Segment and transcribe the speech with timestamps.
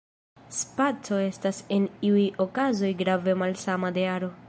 [0.59, 4.37] Spaco estas en iuj okazoj grave malsama de aro.